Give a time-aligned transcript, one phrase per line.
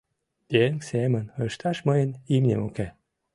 [0.63, 2.87] Еҥ семын ышташ мыйын имнем уке.